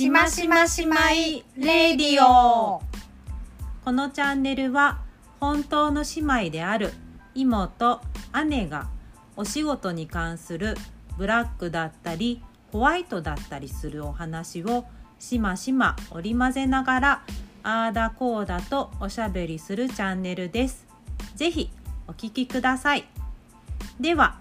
[0.00, 2.80] しましましまいレディオ
[3.84, 5.02] このチャンネルは
[5.40, 6.94] 本当の姉妹である
[7.34, 8.00] 妹
[8.46, 8.88] 姉が
[9.36, 10.74] お仕事に関する
[11.18, 12.42] ブラックだったり
[12.72, 14.86] ホワイトだったりするお話を
[15.18, 17.22] しましま織り交ぜながら
[17.62, 20.86] あーだこーだとおしゃべりするチャンネルです。
[21.34, 21.70] ぜひ
[22.08, 23.04] お聞きください。
[24.00, 24.38] では、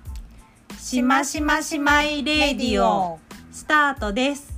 [0.78, 3.20] しましましまいレディオ
[3.52, 4.49] スタートです。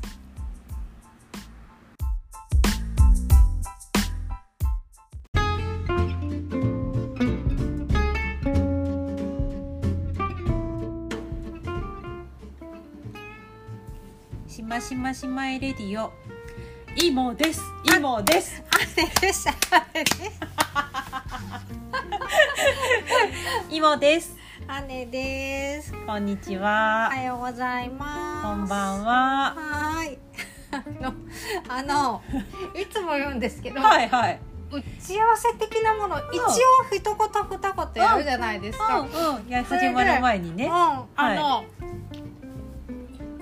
[15.14, 16.14] しましましまいレディオ。
[16.96, 17.62] イモです。
[17.84, 18.64] イモです。
[18.96, 19.52] 姉でした
[23.70, 24.38] イモです。
[24.88, 25.94] 姉です。
[26.06, 28.48] こんにちおははようございます。
[28.48, 29.54] こんばんは。
[29.54, 30.18] はーい。
[30.72, 31.14] あの
[31.68, 32.24] あの
[32.74, 34.40] いつも言うんですけど、はいはい。
[34.72, 36.48] 打ち合わせ的なもの一応
[36.90, 39.10] 一言二言やるじゃないですか、うんう
[39.44, 40.68] んいや始まる前にね。
[40.68, 41.66] うん、あの、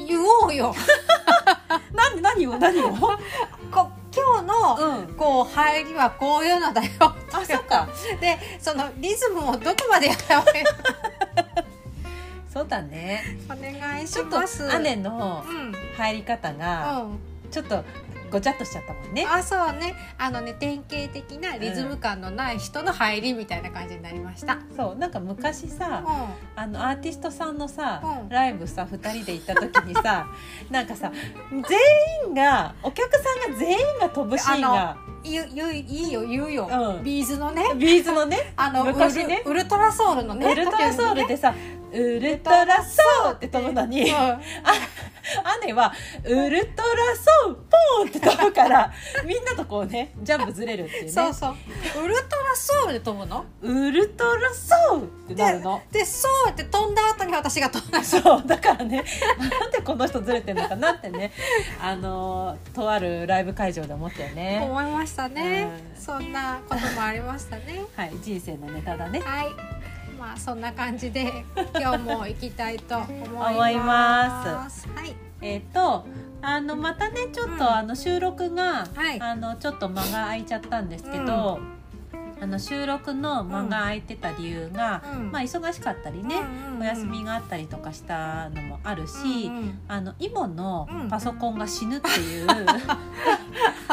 [0.09, 0.75] 言おうよ。
[1.93, 2.89] なん何を何を？
[3.71, 5.13] こ今日の、うん。
[5.15, 7.87] こう入りはこういうのだよあそっか。
[8.19, 10.67] でそのリズムをどこまでやられる
[12.51, 13.37] そうだね。
[13.45, 15.75] お願いしちょっとます姉のうん。
[15.95, 17.19] 入り方がうん。
[17.51, 17.83] ちょっと
[18.29, 19.25] ごちゃっとしちゃったもんね。
[19.25, 19.95] あそうね。
[20.17, 28.29] あのね典型的なリズム感のない人の入りみたいな感じになりました、そうなんか昔さうあのアーティストさんのさ、うん。
[28.29, 30.27] ライブさ2人で行った時にさ
[30.69, 31.11] なんかさ
[31.51, 31.61] 全
[32.27, 37.03] 員がお客さんが全員が飛ぶシーンがいいよ言うよ、うん。
[37.03, 37.63] B'z のね。
[37.75, 38.53] B'z のね。
[38.55, 39.41] あの昔ね。
[39.45, 41.53] ウルウルトラソウルのねウルトラソウルでさ
[41.91, 43.01] 「ウルトラソ
[43.31, 44.41] ウ!」って飛ぶのに、うん
[45.63, 45.93] 姉は
[46.25, 48.91] 「ウルトラソウポーン!」って飛ぶから
[49.25, 51.11] みんなとこうねジャンプずれるっていうね。
[51.11, 51.55] そうそう。
[52.03, 53.45] ウルトラソウルで飛ぶの？
[53.61, 55.81] ウルトラソウってなるの。
[55.91, 58.03] でそうって飛んだ後に私が飛んだ。
[58.03, 59.03] そうだからね
[59.37, 61.31] なんでこの人ずれてるのかなってね
[61.81, 64.61] あのとあるライブ会場で思ったよね。
[64.63, 66.01] 思いましたね、うん。
[66.01, 67.83] そんなこともありましたね。
[67.95, 69.19] はい人生のネタだね。
[69.19, 69.49] はい
[70.19, 71.45] まあそんな感じで
[71.79, 74.87] 今日も行きたいと思います。
[74.89, 75.15] はい。
[75.41, 76.05] えっ、と
[76.41, 77.61] あのまたねちょっと、うん。
[77.61, 79.21] あの収録が、はい。
[79.21, 81.59] あのちょっと間が空いちゃったんですけど、
[82.41, 85.31] あの収録の間が空いてた理由が、うん。
[85.31, 86.81] まあ忙しかったりね、うんうんうん。
[86.81, 92.47] お休みがあったりとかしたのもあるし、うんうんあのイモのうんパソコンが死ぬっていう、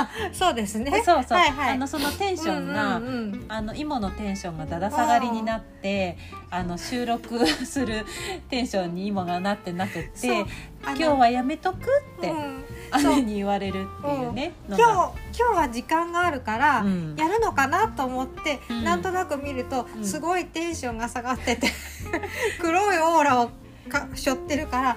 [0.33, 0.91] そうですね。
[1.05, 1.75] そうそう、はいはい。
[1.75, 3.45] あのそのテンションが、うんうんうん。
[3.49, 6.19] あのイモのテンションがだだ下がりになって
[6.51, 8.05] あの収録する
[8.49, 10.45] テンションにイモがなってなくって
[10.85, 12.65] 今日はやめとくってうん。
[13.03, 17.17] 姉に言われるっていうね、の今が日今日は時間があるから、うん。
[17.17, 18.85] やるのかなと思って、うん。
[18.85, 20.05] なんとなく見ると、うん。
[20.05, 21.69] すごいテンションが下がってて
[22.61, 23.51] 黒いオーラを
[23.89, 24.97] かしょってるから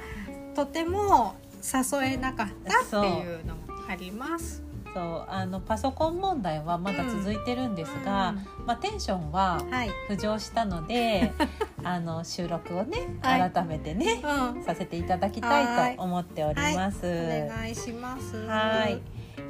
[0.56, 4.69] とても誘えなかったっていうのもあります。
[4.94, 8.36] そうあのパソコン問題はまだ続いてるんですが、
[8.66, 11.32] まあ、テンションははい、浮上したので
[11.84, 13.52] あの収録をねはい。
[13.52, 14.22] 改めてね、
[14.56, 17.06] うん、させていただきたいと思っております。
[17.06, 18.46] お願いします。
[18.46, 19.02] はい。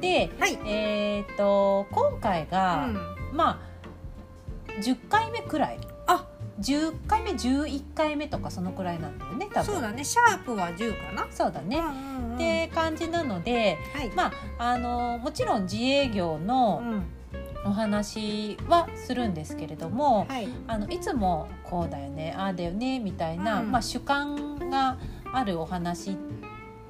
[0.02, 0.60] で、はい。
[0.66, 2.98] えっ、と今回が、うん。
[3.36, 3.70] まあ
[4.82, 5.89] 10回目くらいあ
[6.62, 9.74] 10回目11回目とかそのくらいなんだよね多分。
[9.74, 10.03] そうだね。
[10.03, 11.28] シャープは10かな。
[11.31, 12.36] そうだね、うんうんうん。
[12.36, 17.03] って感じなのではい、まああのもちろん自営業のうん。
[17.66, 20.48] お話はするんですけれども、はい。
[20.66, 23.72] あのいつもこうだよねああだよねみたいな、うん。
[23.72, 24.98] まあ、主観が
[25.34, 26.18] あるお話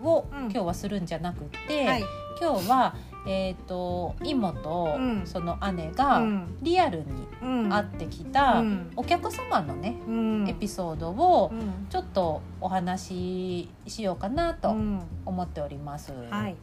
[0.03, 0.39] をうん。
[0.43, 2.03] 今日はするんじゃなくて、はい。
[2.39, 2.95] 今日は、
[3.31, 5.21] えー、と妹とうん。
[5.23, 6.57] その姉がうん。
[6.63, 7.05] リアルに
[7.43, 8.91] うん会ってきたうん。
[8.95, 10.49] お客様のね、うん。
[10.49, 11.87] エピソードをうん。
[11.89, 14.99] ちょっとお話ししようかなとうん。
[15.27, 16.11] 思っております。
[16.31, 16.55] はい、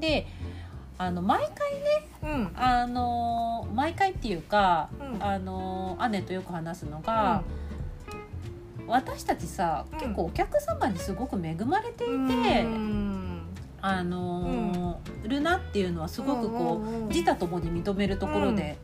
[0.00, 0.26] で
[0.98, 1.48] あの毎
[2.20, 2.52] 回うん。
[2.56, 5.22] あの毎回っていうか、うん。
[5.24, 7.44] あの姉とよく話すのが、
[8.88, 13.41] 私たちさうん結構お客様にすごく恵まれていて、うん
[13.84, 18.78] あのるなっていうのはすごくこう、自他ともに認めるところで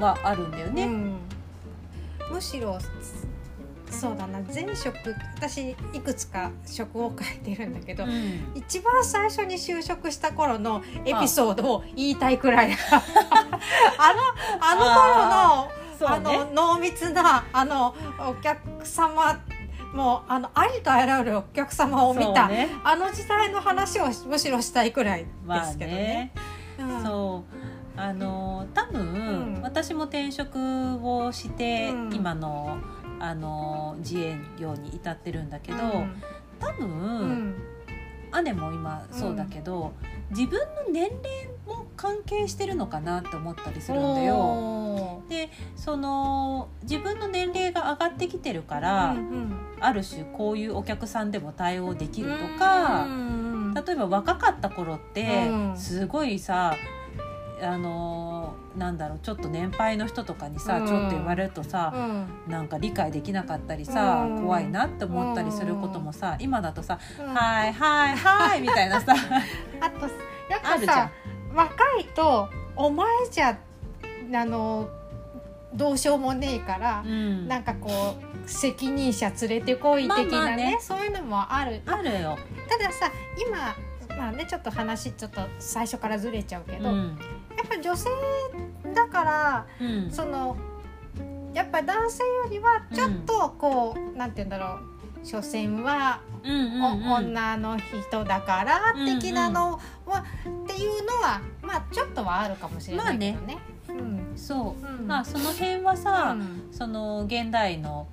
[0.00, 0.84] はあるんだよね。
[0.84, 1.16] うん。
[2.32, 2.76] むしろ
[3.88, 4.96] そうだな前職
[5.36, 8.52] 私いくつか職を変えてるんだけど、うん。
[8.56, 12.72] 一番最初に就職した頃のエピソードを言いたいくらい。
[12.82, 14.20] あの
[14.60, 15.68] あ
[16.10, 16.38] の頃のあね。
[16.54, 19.40] の濃密なあのお客様
[19.92, 22.68] もうあのありとあらゆるお客様を見た、ね。
[22.84, 26.32] あの時代の話をむしろしたいくらいですけどね。
[26.78, 27.02] うん。
[27.02, 27.44] そ
[27.96, 28.00] う。
[28.00, 29.62] あの多分、うん。
[29.62, 30.58] 私も転職
[31.02, 32.14] をして、うん。
[32.14, 32.78] 今の
[33.18, 36.22] あの自営業に至ってるんだけど、うん。
[36.58, 38.44] 多分、うん。
[38.44, 39.92] 姉も今そうだけど、
[40.30, 44.36] 自分の年齢も関係してるのかなって思ったりするんだよ。
[44.36, 49.56] おでその自分の年齢が上がってきてるかーら、うんうん。
[49.80, 55.76] ある種こういうお客さんでも対応できるとか、うん例えば若かった頃って、うん。
[55.76, 56.74] すごいさ
[57.62, 60.86] あのーなんだろうちょっと年配の人とかにさ、うん。
[60.86, 62.28] ちょっと言われるとうさ、ん。
[62.50, 64.42] なんか理解できなかったりさ、うん。
[64.42, 67.34] 怖いなって思ったりすることもさ今だとさ「うん。
[67.34, 69.14] はいはいはい」みたいなさ。
[69.80, 70.06] あと
[70.78, 70.86] じゃん。
[70.86, 71.10] さ。
[71.56, 73.58] 若いとお前じゃ
[74.34, 74.88] あの
[75.74, 77.48] どうしようもねえからう、ん。
[77.48, 80.78] なんかこう責任者連れてこい的なね,、まあまあね。
[80.80, 81.82] そういうのもある。
[81.86, 82.38] あるよ。
[82.68, 83.74] たださ今
[84.16, 87.18] まあねちょっと話ちょっと最初からずれちゃうけど、やっうん
[87.68, 88.10] ぱ女性
[88.94, 90.10] だからうん。
[90.10, 90.56] その
[91.54, 94.95] やっぱ男性よりはちょっとこう、なんて言うんだろう
[95.26, 100.24] 所詮は女の人だから的なのは、
[100.64, 103.58] っていうのはまあちょっとはあるかもしれないけどね。
[103.88, 104.32] うん。
[104.36, 105.08] そう、うん。
[105.08, 106.68] まあその辺はさ、うん。
[106.70, 108.06] その現代の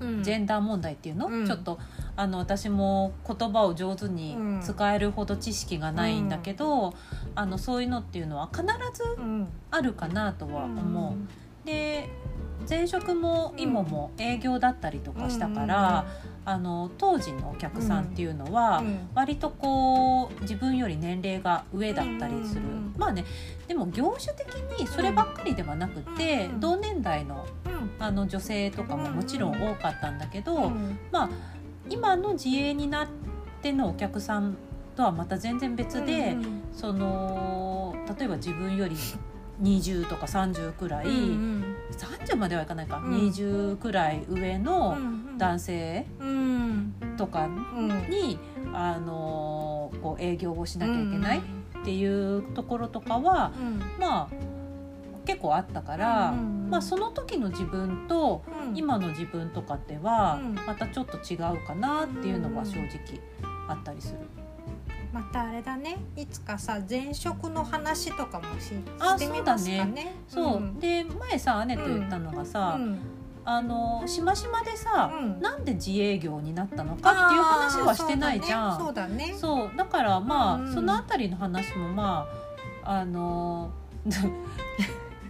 [0.00, 0.22] うん。
[0.22, 1.46] ジェンダー問題っていうの、うん。
[1.46, 1.78] ちょっと
[2.16, 6.94] あの私も言葉を上手に使えるほど知識がないんだけど、
[7.34, 8.64] あのそういうのっていうのは必
[8.94, 9.48] ずうん。
[9.70, 11.66] あるかなとは思う。
[11.66, 12.08] で
[12.68, 16.06] 前職も今も営業だったりとかしたから、
[16.46, 23.24] あの当時のお客さんっていうのは、うん割とこう自分より年齢が上だったりする、うんまあね
[23.66, 27.74] でも業種的にそればっかりではなくて、うん同年代のうん。
[27.98, 31.30] あの女性とかももちろん多かったんだけど、うんまあ
[31.88, 33.08] 今の自営になっ
[33.62, 34.56] てのお客さん
[34.96, 38.96] とはまた全然別で、うんその例えば自分より
[39.62, 43.12] 20とか30くらい、うん30まではいかないか、うん。
[43.28, 44.96] 20くらい上の
[45.38, 46.94] 男性うん。
[47.16, 47.48] とかう
[47.82, 47.88] ん。
[48.10, 48.38] に、
[48.72, 53.78] あのこう営業をしなきゃいけないっていうところとかは、うん。
[54.00, 54.28] まあ
[55.24, 58.76] 結構あったから、うんまあ、その時の自分とうん。
[58.76, 60.54] 今の自分とかってはうん。
[60.54, 63.20] またちょっと違うかなっていうのは正直
[63.68, 64.18] あったりする。
[65.14, 65.98] またあれだね。
[66.16, 70.16] いつかさ前職の話とかもしあしてみますかね。
[70.26, 70.80] そう、ん。
[70.80, 72.98] で前さ姉と言ったのがさ、うん。
[73.44, 75.40] あのしましまでさ、うん。
[75.40, 78.78] なんで自営業になったのかっていう話はしてないじゃん。
[78.80, 79.36] そうだね。
[79.38, 79.70] そう。
[79.76, 80.74] だからまあ、うんうん。
[80.74, 82.26] そのあたりの話もま
[82.82, 83.70] ああの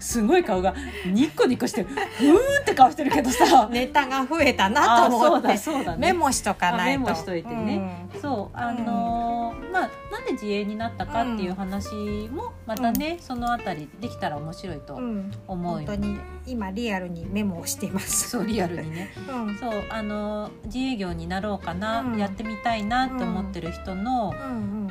[0.05, 0.75] すごい顔が
[1.07, 3.69] ニッコニコしてふーんって顔してるけどさ。
[3.71, 5.49] ネタが増えたなと思って。
[5.49, 6.09] だそうだね。
[6.09, 7.01] メモしとかないと。
[7.01, 8.07] あメモしといてね。
[8.21, 11.95] そうあのーまあなんで自営になったかっていう話
[12.31, 15.03] もまたね、そのあたりできたら面白いとうん。
[15.03, 16.17] うん思うよ、本当に
[16.47, 18.29] 今リアルにメモをしています。
[18.29, 19.11] そうリアルにね。
[19.29, 19.57] うん。
[19.57, 22.19] そうあのー自営業になろうかな、うん。
[22.19, 24.91] やってみたいなって思ってる人の、うん。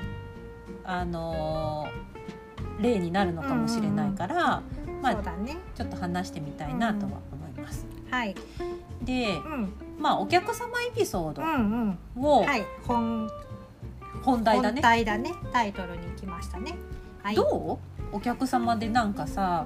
[0.84, 2.14] あのー
[2.82, 4.83] 例になるのかもしれないから、うん。
[5.04, 5.58] まあそうだね。
[5.76, 7.86] ちょっと話してみたいなとは思います。
[8.10, 8.36] はい。
[9.04, 11.98] でうんまあお客様エピソーうんうん。
[12.16, 12.66] ドをはい。
[12.88, 13.30] 本
[14.24, 15.34] 本題だね本、題だね。
[15.52, 16.76] タイトルに来ましたね。
[17.22, 17.36] はい。
[17.36, 17.80] ど
[18.12, 18.16] う？
[18.16, 19.66] お客様でなんかさ、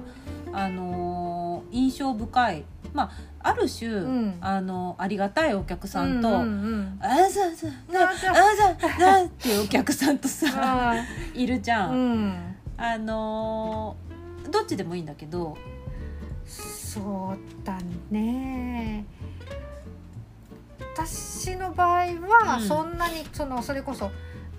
[0.52, 2.64] あのー印象深い
[2.94, 3.10] ま
[3.42, 6.44] あある種、んあのありがたいお客さんと、うんうんう
[6.76, 10.94] んあざざなあざなっていうお客さんとさ
[11.34, 11.92] いるじゃん。
[11.92, 12.56] うん。
[12.78, 14.07] あのー
[14.48, 15.56] どっちでもいいんだけど。
[16.46, 17.78] そうだ
[18.10, 19.04] ね。
[20.94, 22.06] 私の場合
[22.46, 22.66] はうん。
[22.66, 24.10] そんなにそのそれこそ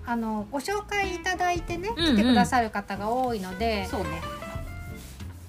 [0.06, 2.16] あのご紹介いただいてねうんうん。
[2.16, 3.86] 来てくださる方が多いので。
[3.86, 4.22] そうね。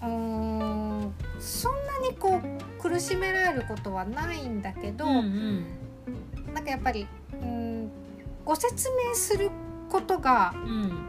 [0.01, 5.65] うーんそんなにこう苦しめられることはないんだけど、うんうん。
[6.53, 7.89] なんかやっぱりうん
[8.43, 9.49] ご説明する
[9.89, 11.07] ことがうん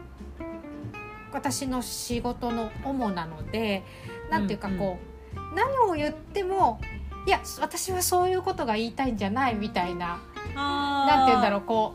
[1.33, 3.83] 私の仕事の主なので
[4.29, 4.79] なんていうかうんうん。
[4.79, 4.97] こ
[5.35, 6.79] う、何を言っても
[7.25, 10.19] いや私はそういうことが言いたいんじゃないみたいな
[10.55, 11.93] あなんて言うんだろううこ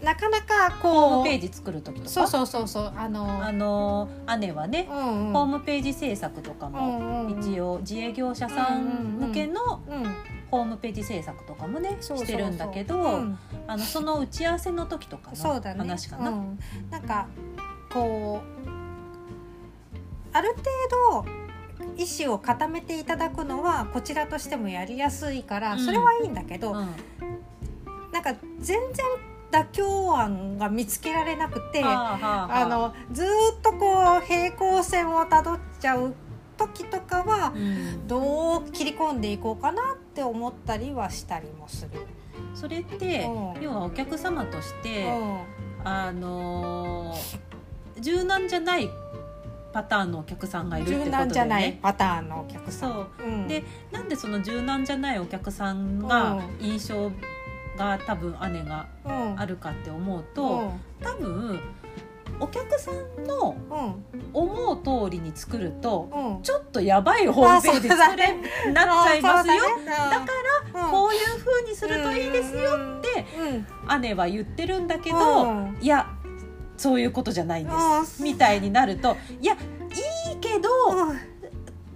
[0.00, 2.10] うなかなかホーこうムページ作る時とか？
[2.10, 5.32] そうそうそうそうあのあのー姉はね、うんうん。
[5.32, 7.40] ホームページ制作とかうも、んうんうん。
[7.40, 8.84] 一応自営業者さん
[9.28, 10.14] 向けのうん
[10.50, 13.38] ホームページ制作とかもねしてるんだけど、うん。
[13.66, 16.30] あのその打ち合わせの時とかの話かな。
[16.30, 16.58] うん。
[16.90, 17.26] なんか
[17.94, 18.68] こう
[20.32, 20.64] ある程
[21.22, 21.44] 度
[21.96, 25.78] 意思を固めていただくのはこちらとしてもやりやすいからうん。
[25.78, 26.88] それはいいんだけど、うん。
[28.12, 29.06] なんか全然
[29.52, 32.60] 妥協案が見つけられなくて、はあはあはあ。
[32.62, 33.28] あのずーっ
[33.62, 36.14] とこう平行線をたどっちゃう
[36.56, 38.08] 時とかはうん。
[38.08, 41.90] どう切り込んでいこうかなって思ったりはしたりもする。
[42.56, 43.62] それってうん。
[43.62, 45.38] 要はお客様としてうん。
[45.84, 47.53] あのー
[48.00, 48.90] 柔軟じゃない
[49.72, 51.26] パターンのお客さんがいるってこと柔だよね。
[51.26, 52.92] 軟じゃないパターンのお客さん。
[52.92, 53.06] そう。
[53.24, 53.48] うん。
[53.48, 57.10] でなんでその柔軟じゃないお客さんが印象
[57.76, 59.40] が多分姉がうん。
[59.40, 60.72] あるかって思うと
[61.02, 61.60] 多分
[62.40, 63.56] お客さんの
[64.32, 66.42] 思う通りに作るとうん。
[66.42, 68.36] ちょっとやばいホームページ作れ
[68.72, 69.54] なっちゃいますよ。
[69.84, 70.26] だだか
[70.72, 73.26] らこういう風にするといいですよって
[73.92, 74.00] うん。
[74.02, 75.78] 姉は言ってるんだけど、うん。
[75.80, 76.08] いや
[76.76, 81.18] そういうことじゃないんでうんすみたいになるといやいいけどうん。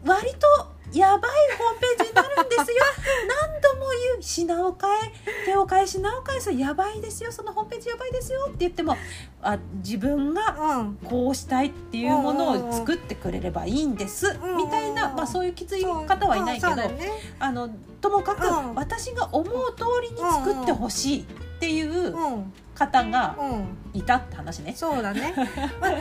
[0.04, 0.47] 割と
[0.92, 2.66] やばいホームページになるんですよ。
[3.52, 5.12] 何度も言う品を変え
[5.45, 7.30] 手を変え品を変えさやばいですよ。
[7.33, 8.97] そのホームページやばいですよって言っても
[9.42, 10.99] あ自分がうん。
[11.04, 14.38] こうしたいっていうものを作ってくれればいいんです。
[14.42, 16.99] うんみたいな、まあ、そういうきつい方はいないけどね。
[17.38, 17.68] あの
[18.00, 18.75] ともかくうん。
[18.75, 21.26] 私が思う通りに作ってほしいっ
[21.61, 22.52] ていううん。
[22.75, 23.76] 方がうん。
[23.92, 24.73] いたって話ね。
[24.76, 25.35] そうだね。
[25.80, 25.99] まあ、大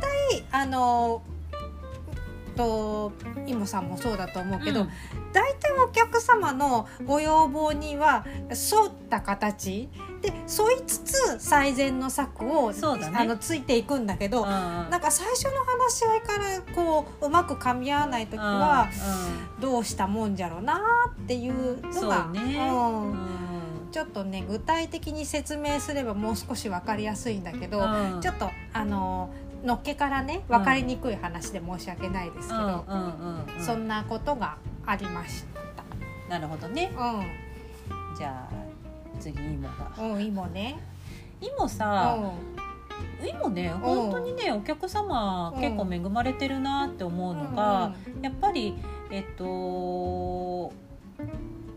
[0.00, 1.22] 体あの
[2.56, 3.12] と
[3.46, 4.88] イモさんもそうだと思うけど、うん。
[5.32, 9.88] 大体お客様のご要望には沿った形。
[10.22, 10.34] で沿
[10.78, 13.18] いつつ最善の策を、そうだね。
[13.18, 18.88] あのついていくんだけど、うんなんか最初の話し合いからこううまく噛み合わない時は
[19.60, 22.28] どうしたもんじゃろうなっていうのそが
[23.92, 27.82] ちょっとね具体的に説明すればもう少し分かりやすいんだけど、う
[28.18, 28.20] ん。
[28.20, 29.30] ちょっとあの
[29.66, 33.64] のっけからね分かりにくい話で申し訳ないですけど、うんうんうんうん。
[33.64, 34.56] そんなことが
[34.86, 35.44] ありまし
[36.30, 36.92] なるほどね。
[36.96, 38.16] た。
[38.16, 39.92] じゃあ次イモが。
[39.98, 40.78] うん、うん、今ね。
[41.40, 45.60] イモうさ、ん、イモね本当にねお客様うん。
[45.60, 47.92] 結構恵まれてるなって思うのが、
[48.22, 48.76] やっぱり
[49.10, 50.72] えっと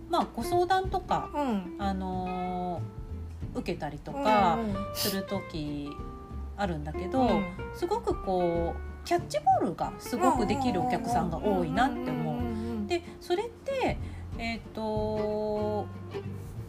[0.10, 3.00] まあご相談とかうん、うん、あのー
[3.56, 4.58] 受けたりととか
[4.94, 5.90] する時
[6.60, 7.42] あるんだけど、
[7.74, 12.84] すごくこうキャッチボールがすごくできるお客さんが多いなって思う。
[12.84, 12.88] う。
[12.88, 13.98] でそれって
[14.38, 15.88] えっ、と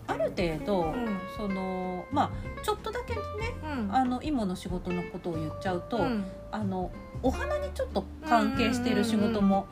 [0.07, 2.31] ある程度、うんそのまあ
[2.63, 3.21] ちょっとだけね
[3.63, 6.91] うん、あの芋の仕事のことを言っちゃうと、うん、あの
[7.23, 9.69] お花にちょっと関係している仕事も、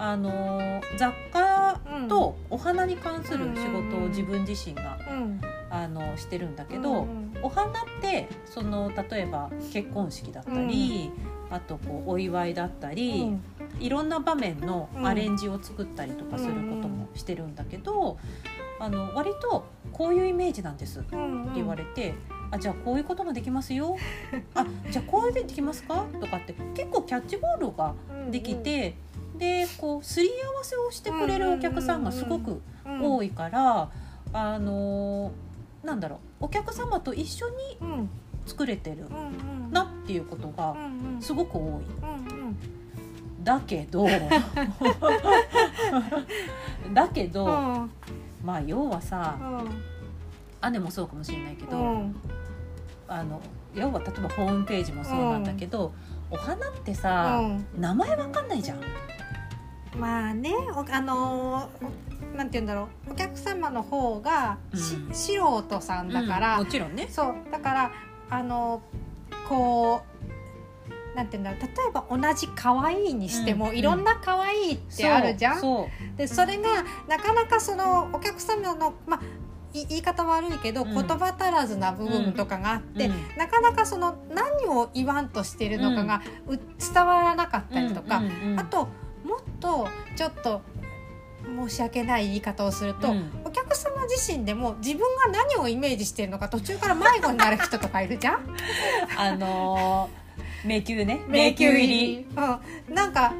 [0.00, 1.78] あの雑貨
[2.08, 11.10] とお花に関する仕事を自分自身がうん、あのしてるんだけど、うんお花ってその例えば結婚式だったり、
[11.48, 13.24] あとこうお祝いだったり、う
[13.78, 13.82] ん。
[13.82, 15.06] いろんな場面のうん。
[15.06, 18.18] アレンジを作ったりとかすることもしてるんだけど、
[18.78, 22.14] あの割とこういうイメージなんですってうん、言われて。
[22.52, 23.96] あじゃあこういうことができますよ。
[24.54, 26.04] あじゃあこういうでできますか？
[26.20, 27.94] とかって結構キャッチボールが
[28.30, 28.96] できて、
[29.40, 33.90] でこうすり合わせをしてくれるお客さんがすごく多い、いから、
[34.32, 37.78] あのーなんだろうお客様と一緒に
[38.44, 40.76] 作れてるうん、なっていうことが
[41.20, 41.84] すごく多い。
[43.42, 44.06] だけど
[46.92, 47.90] だけど、うん、
[48.44, 49.38] まあ要はさ
[50.62, 52.14] うん、姉もそうかもしれないけど、うん、
[53.08, 53.40] あの
[53.74, 55.94] 要は例えばホームページもそうなんだけど、
[56.30, 57.66] お花ってさ、うん。
[57.80, 58.80] 名前わかんないじゃん。
[59.98, 65.14] まあねおあのーなんて言うんだろうお客様の方がし、うん。
[65.14, 66.64] 素人さんだから、うん。
[66.64, 67.08] もちろんね。
[67.10, 67.92] そうだから
[68.30, 68.82] あの
[69.48, 70.02] こ
[71.12, 73.76] うなんて言うんだろう例えば同じ可愛いにしても、うん。
[73.76, 75.60] いろんな可愛いってあるじゃん。
[75.60, 79.20] そうでそれがなかなかそのお客様のまあ
[79.72, 80.94] い言い方悪いけど、うん。
[80.94, 83.14] 言葉足らずな部分とかがあって、うん。
[83.36, 88.22] なかなかその何を言わんとしてるのかが、う伝わらなかったりとか、
[88.56, 88.88] あと
[89.30, 90.60] もっとちょっと
[91.44, 93.30] 申し訳ない言い方をすると、うん。
[93.44, 98.56] お客様自身でも自分が何をイメージしてるのか途中から迷子になる人とかいるじゃん。
[99.16, 100.20] あのー
[100.62, 101.20] 迷宮ね。
[101.26, 102.26] 迷宮入り。
[102.88, 103.32] うん、なんか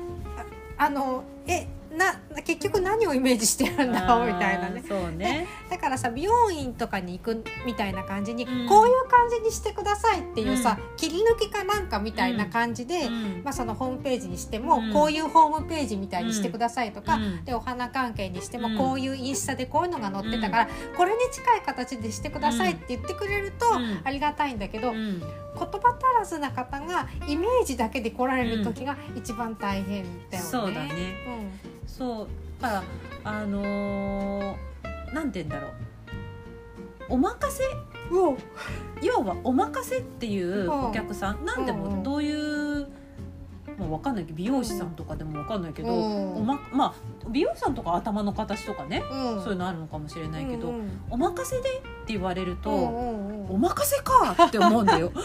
[0.78, 4.82] ああのえな 結局何をイメージしてるんだろうみたいなね。
[4.86, 5.46] そうね。
[5.68, 8.68] だからさ美容院とかに行くみたいな感じに、うん。
[8.68, 13.42] こういう感じにしてくださいっていうさ、切り抜きかなんかみたいな感じで、うん。
[13.44, 14.92] まあ、そのホームページにしても、うん。
[14.92, 17.44] こういうホームページみたいにしてくださいとか、うん。
[17.44, 18.78] でお花関係にしてもうん。
[18.78, 24.00] こういうインスタでこういうのが載ってたから、これに近い形でしてくださいって言ってくれるとうん。
[24.04, 25.20] ありがたいんだけど、うん。
[25.20, 30.48] 言葉足らずな方がイメージだけで来られる時が一番大変だよね。
[30.48, 31.16] そうだね。
[31.26, 31.30] う
[31.76, 31.80] ん。
[31.86, 32.28] そう
[32.60, 32.82] だから
[33.24, 35.72] あのーなんて言うんだろう。
[37.10, 37.64] お任せ？
[39.02, 40.88] 要はお任せっていううん。
[40.90, 42.86] お客さん、なんでもどういう、
[43.76, 46.36] まあ、わかんないけど美容師さんとかでもわかんないけど、うん。
[46.36, 46.94] おままあ
[47.28, 49.42] 美容師さんとか頭の形とかね、うん。
[49.42, 50.90] そういうのあるのかもしれないけど、うんうん。
[51.10, 55.12] お任せでって言われると、うんうんうんお任せかって思うんだよ。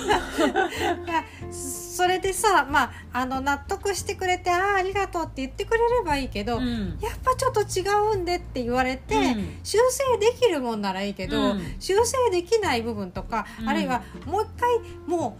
[1.51, 6.98] それでさ、まあ、あの納得してくれて「ああありがとう」って言ってくれればいいけど、うん。
[7.00, 9.60] やっぱちょっと違うんでって言われて、うん。
[9.63, 11.75] 修正できるもんならいいけど、うん。
[11.79, 13.70] 修正できない部分とか、うん。
[13.70, 15.38] あるいはもう一回も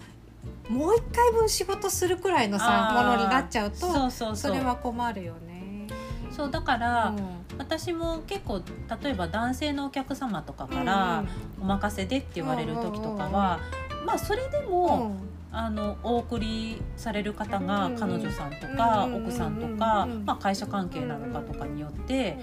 [0.70, 5.88] うもう一回分仕事するくらいのさものになっちゃうとそれは困るよね。
[6.32, 8.62] そうだから、うん私も結構
[9.04, 11.24] 例えば男性のお客様とかから
[11.60, 13.60] 「お任せで」って言われる時とかは、
[14.06, 14.72] まあそれでうん。
[14.72, 15.16] も、
[15.58, 22.38] あのお送りされる方がうん彼女さんとかうん奥さんとかうんまあ会社関係なのかとかによって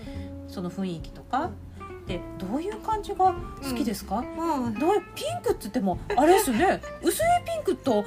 [0.49, 1.51] その雰囲気とか
[2.07, 4.19] でどういう感じが好きですか？
[4.19, 4.75] うん。
[4.75, 6.81] どういうピンクっつってもあれですよね。
[7.03, 8.05] 薄いピンクと濃い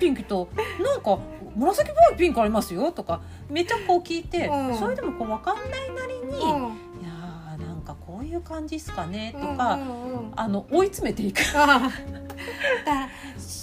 [0.00, 0.48] ピンクと
[0.82, 1.18] なんか
[1.56, 4.76] 紫っぽいピンクありますよとかめっちゃこう聞いてうん。
[4.78, 6.62] それでもこう分かんないなりに「いうん
[7.02, 10.12] やーなんかこういう感じっすかね」とかうんうん。
[10.12, 11.40] うんあの追い詰めていく。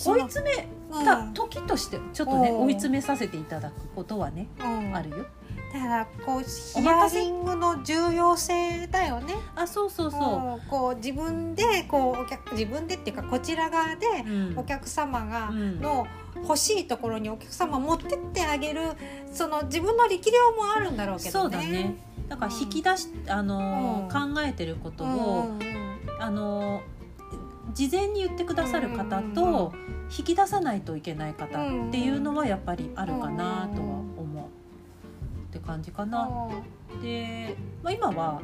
[0.05, 1.05] 追い詰めうん。
[1.05, 2.61] た時としてちょっとねうん。
[2.65, 4.95] 追い詰めさせていただくことはねうん。
[4.95, 5.25] あるよ。
[5.73, 9.35] だからこうヒアリングの重要性だよね。
[9.55, 14.29] あそうそうそうんこう自分でこうお客自分でっていうかこちら側でう。
[14.29, 16.07] うんお客様がうんの
[16.43, 18.81] 欲しいところにお客様持ってってあげる
[19.33, 21.31] その自分の力量もあるんだろうけどね。
[21.31, 21.95] そうだね。
[22.29, 26.81] だから引き出しあのー考えてることうんをうんうんあの
[27.73, 29.73] 事前に言ってくださる方うんうんと
[30.17, 31.49] 引き出さないといけない方っ
[31.91, 34.03] ていうのはやっぱりあるかなとは
[35.57, 36.49] って感じかな。
[37.01, 38.41] で、まあ、今は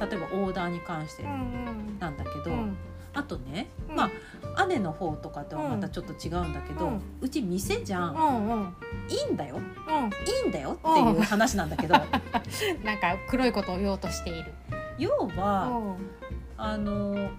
[0.00, 2.76] 例えばオーダーに関してうんなんだけど、うん。
[3.12, 3.96] あとね、うん。
[3.96, 4.10] ま
[4.56, 8.74] あ姉の方とかとはまたちょっと違うんだけど、ううんち店じゃん、
[9.08, 9.56] いいんだよ。
[9.56, 9.62] うん。
[9.62, 11.94] いいんだよっていう話なんだけど。
[12.84, 14.52] なんか黒いことを言おうとしている。
[14.98, 16.10] 要はうん。
[16.56, 17.30] あの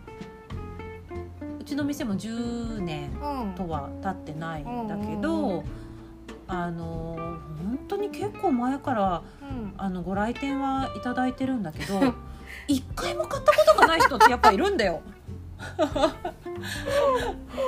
[1.60, 3.56] うちの店も10年うん。
[3.56, 5.64] とは経ってないんだけど
[6.48, 7.16] あの
[7.58, 9.74] 本当に結構前からうん。
[9.78, 12.00] あのご来店はいただいてるんだけど
[12.68, 15.02] 一回も買ったことがない人ってやっぱいるんだよ。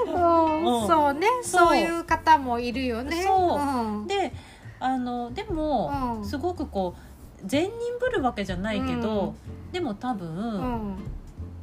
[0.07, 0.87] うん。
[0.87, 1.27] そうね。
[1.43, 1.77] そう。
[1.77, 3.23] いう方もいるよね。
[3.23, 3.59] そう。
[3.59, 4.07] うん。
[4.07, 4.33] で
[4.79, 6.25] あのでも、うん。
[6.25, 9.35] すごくこう善人ぶるわけじゃないけど、
[9.71, 10.97] でも多分、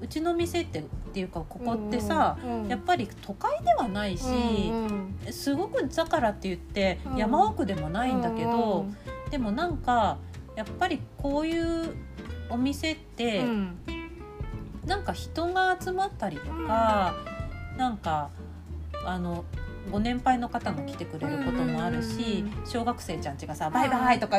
[0.05, 5.33] ううんちの店ってっていうかここってさ、うんやっぱり都会ではないし、うんうん。
[5.33, 7.17] すごくだからって言ってうん。
[7.17, 9.31] 山奥でもないんだけど、うん。
[9.31, 10.19] でもなんか
[10.57, 11.95] やっぱりこういう
[12.51, 13.79] お店って、うん。
[14.87, 17.15] なんか人が集まったりとか、
[17.79, 18.29] なんか
[19.07, 19.45] あの
[19.91, 24.39] ご年配の方が来てくれることもあるし、うん小学生ちゃんちがさ「バイバイ」とか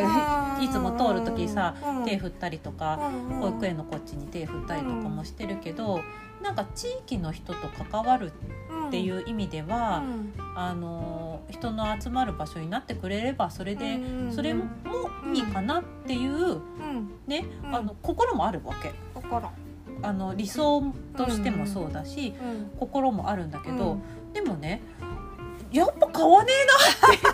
[0.59, 6.01] いつも通る時さ手振ったりとか、保育園のこっちに手振ったりとかもしてるけど、
[6.41, 8.31] なんか地域の人と関わる
[8.87, 10.03] っていう意味では、
[10.55, 13.99] あの人の集まる場所になってくれればそれで、
[14.31, 14.65] それも
[15.33, 16.61] いいかなっていう
[17.27, 17.75] ね、うん。
[17.75, 18.93] あの心もあるわけ。
[19.13, 19.49] 心。
[20.01, 22.79] あの理想としてもそうだし、うん。
[22.79, 24.33] 心もあるんだけど、うん。
[24.33, 24.81] でもね
[25.71, 27.27] やっぱ買わねえなって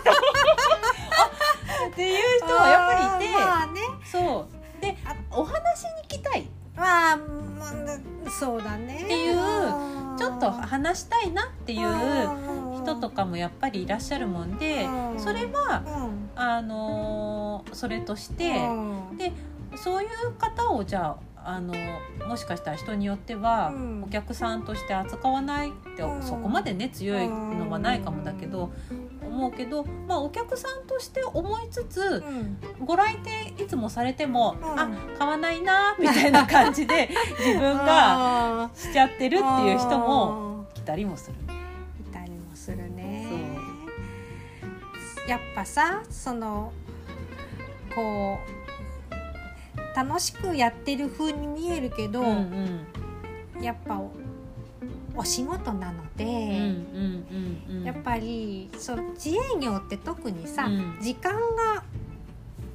[1.14, 3.80] あっていう人はやっぱりいて、まあね。
[4.04, 4.80] そう。
[4.80, 6.48] であお話に来たい。
[6.74, 9.02] まあまあそうだね。
[9.04, 10.16] っていううん。
[10.16, 12.82] ちょっと話したいなっていううん。
[12.82, 15.20] 人とかもやっぱりいらっしゃるもんで、うん。
[15.20, 16.30] それはうん。
[16.34, 19.16] あのーそれとして、うん。
[19.18, 19.32] で
[19.76, 21.74] そういう方をじゃああの
[22.26, 24.04] もしかしたら人によっては、うん。
[24.04, 26.22] お客さんとして扱わないって、うん。
[26.22, 28.72] そこまでね強いのはないかもだけど、
[29.22, 32.58] 思うけど、まあ、お客さんとして思いつつうん。
[32.84, 34.80] ご来店いつもされても、うん。
[34.80, 41.36] あ買わないなみたいな感じで 自分がしちゃってるっていう人も来たりもする。
[42.00, 43.26] いたりもするね。
[45.24, 46.72] そやっぱさその
[47.94, 48.38] こ
[49.94, 52.80] 楽しくやってる風に見えるけど、うんうん
[53.60, 54.10] やっぱお
[55.14, 60.98] お仕事なので、うんうんうんうんやっぱりそう自営業って特にさ、うん。
[61.00, 61.84] 時間が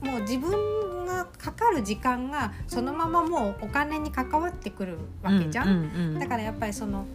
[0.01, 5.67] もう自分がかかる時間がそのままもうお金に関わってくるわけじゃん。
[5.67, 6.19] うんうんうん。
[6.19, 7.05] だからやっぱりその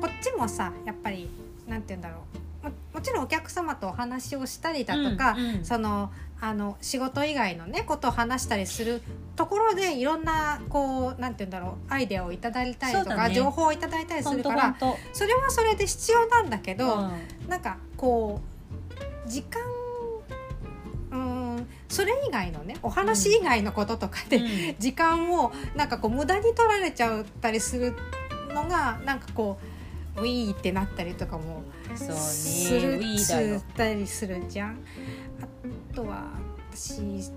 [0.00, 1.28] こっちもさやっぱり
[1.66, 5.64] なんて言うんだろうももちろんお客様とお話をしたりだとか、うんうん。
[5.64, 6.10] その
[6.42, 9.02] あの仕事以外のねことを話したりする
[9.36, 13.34] ところでいろんなこうなんて言うんだろうアイデアをいただいたりとか、ね。
[13.34, 14.74] 情報をいただいたりす本るから
[15.12, 17.48] それはそれで必要なんだけど、うん。
[17.48, 18.40] なんかこ
[19.26, 19.60] う時間
[21.10, 21.16] うー
[21.60, 24.40] んそれ以外のねお話以外のこととかで、う
[24.72, 24.76] ん。
[24.78, 27.94] 時間をなんかこう無駄に取られちゃったりする
[28.48, 29.66] のがなんかこう
[30.20, 31.62] ウィーってなったりとかも
[31.94, 34.78] するウィーだよつったりするじゃん。
[35.42, 36.30] あとは
[36.72, 37.30] 私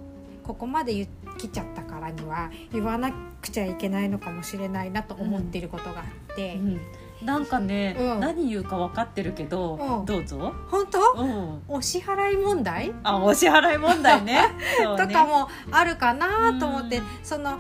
[0.43, 6.82] ここまで言来ちゃったからには言わなくちゃいけないのかもしれないなと思っていることがあって、うん。
[7.26, 8.19] なんかね、うん。
[8.19, 10.06] 何言うか分かってるけど、うん。
[10.06, 11.00] どうぞ、本当？
[11.13, 12.93] うん、お支払い問題？
[13.04, 14.34] あお支払い問題ね。
[14.80, 14.98] ね。
[14.98, 17.04] とかもあるかなと思って、うん。
[17.24, 17.58] その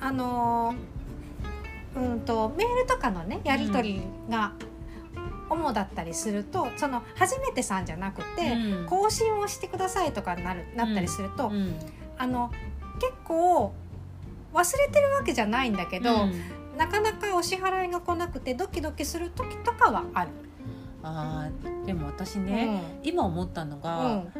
[0.00, 0.76] あのー
[1.96, 4.52] うんとメールとかのねやり取りが
[5.50, 8.86] 主だったりすると、その初めてさんじゃなくて、うん。
[8.86, 11.74] 更新をしてくださいとかなるなったりすると、うん。
[12.16, 12.50] あの
[13.00, 13.74] 結構
[14.54, 16.32] 忘れてるわけじゃないんだけど、うん。
[16.78, 20.30] なかなかお支払いが来なくてドキドキする時とかはある。
[21.02, 24.32] あーでも私ね、今思ったのうが、ん。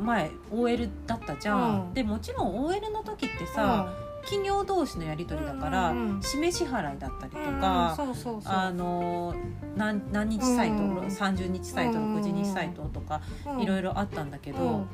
[0.00, 1.94] 前 OL だったじゃん、うん。
[1.94, 3.92] でもちろん OL の時ってさ、
[4.24, 6.18] 企業同士のやり取りだから、うんうんうん。
[6.20, 8.52] 締め支払いだったりとうんか、そうそうそう。
[8.52, 9.34] あの
[9.76, 13.60] 何何日サイト、うん30日サイトうん60日サイトとか、うん。
[13.62, 14.86] いろいろあったんだけど、うん。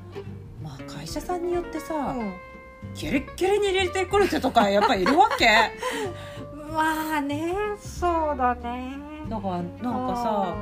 [0.62, 2.32] まあ会社さんによってさ、うん。
[2.94, 5.48] キレッキレに入れてくる人とかやっぱいるわけ？
[6.72, 8.96] まあねそうだね。
[9.28, 10.54] だからなんかさ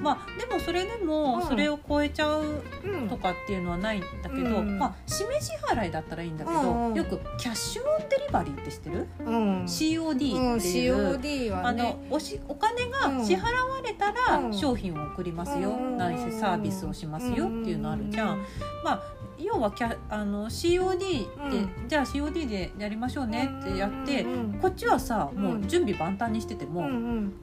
[0.00, 1.48] まあでもそれでもうん。
[1.48, 4.78] それを超えちゃううんとかっていうのはないんだけど、うん。
[4.78, 6.58] まあ締め支払いだったらいいんだけど、
[6.94, 14.50] よくキャッシュオンデリバリーって知ってる、うん、COD っていう、COD はあねのおしお金が支払われたうん。
[14.50, 15.96] ら商品を送りますよ、うん。
[15.96, 18.38] ないしサービスをしますよっていうのあるじゃん、
[18.84, 19.02] まあ
[19.38, 21.88] 要はキャあの COD で、うん。
[21.88, 24.24] じゃあ COD でやりましょうねってやって、
[24.60, 25.68] こっちはさもううん。
[25.68, 26.88] 準備万端にしてても、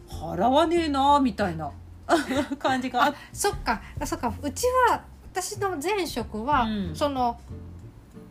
[0.07, 1.71] 払わねえなみたいな
[2.59, 3.05] 感じが。
[3.05, 3.81] あっそっか。
[4.05, 4.33] そっか。
[4.41, 5.01] うちは
[5.33, 6.95] 私の前職は、うん。
[6.95, 7.39] その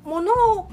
[0.05, 0.69] 物を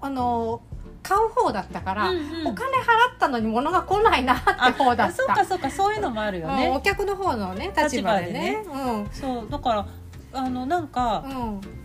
[0.00, 0.60] あの
[1.02, 2.46] 買う方だったから、うんうん。
[2.48, 2.82] お金払
[3.14, 5.12] ったのに物が来ないなって方だった。
[5.12, 5.70] そうかそうか。
[5.70, 8.64] そういうのもあるようんおね、客の方のね立場でね。
[9.12, 9.50] そう。
[9.50, 9.86] だから
[10.32, 11.77] あのなんかうんうん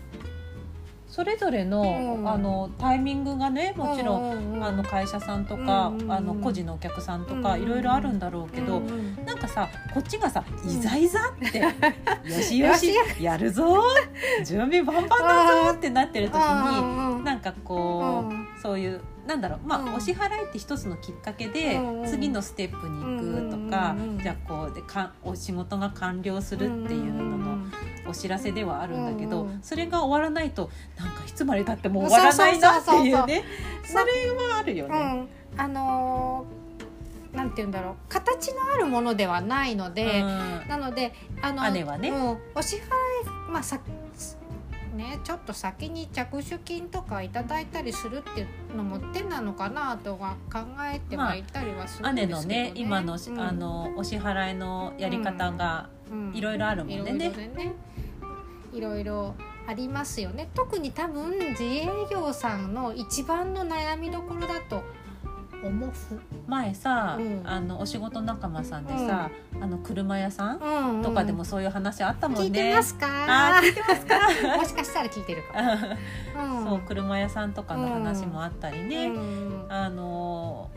[1.14, 2.28] それぞれの,、うん。
[2.28, 8.90] あのタイミングがねもちろん、うんうんあの会社さんとか、うんうんあの個人のお客さんとか、うんいろいろあるんだろうけど、うんう
[9.22, 11.58] んなんかさこっちがさ「いざいざ」って
[12.28, 13.22] 「よしよよしし。
[13.22, 13.80] やるぞ
[14.44, 17.24] 準備万端だぞ」ってなってる時にうんうん。
[17.24, 18.48] なんかこう、うん。
[18.60, 19.94] そういうなんだろうまあ、うん。
[19.94, 27.58] お支払いって一つのきっかけで、次のステップに行くとか、じゃあこうでかお仕事が完了するっていうのの
[28.06, 33.44] お知らせではあるんだけど、それが終わらないとなんかいつまでたっても終わらないなっていうね。
[33.84, 35.28] そ れはあるよね。
[35.54, 36.64] うん、あのー
[37.34, 37.94] なんて言うんだろう。
[38.08, 40.68] 形のあるものではないので、うん。
[40.68, 42.10] なのであの姉はね。
[42.10, 42.38] うん。
[42.54, 42.82] お支払い
[43.50, 43.80] まあさ
[44.94, 50.60] ねちょっと先に着手金とかいただいたりするっていうのも手なのかなとは考
[50.92, 53.40] えてはいたりはするんで姉のすけどね,、ね今の,、うん。
[53.40, 56.32] あのお支払いのやり方がうん。
[56.34, 57.32] いろいろあるもんでね。
[58.72, 59.34] いろいろ
[59.66, 60.48] ありますよね。
[60.54, 64.82] 特に多分自営業さんの一番の悩みどころだと
[65.68, 65.90] 思う。
[66.46, 67.42] 前さ、うん。
[67.44, 71.02] あのお仕事仲間さんでさ、あの車屋さんうんうん。
[71.02, 72.44] とかでもそういう話あったもんね。
[72.46, 73.06] 聞いてますか？
[73.56, 74.16] あー聞いてますか？
[74.58, 75.70] もしかしたら聞いてるかも、
[76.60, 76.64] うん。
[76.70, 79.66] そう車屋さんとかの話もあったりね、うん。
[79.68, 80.70] あの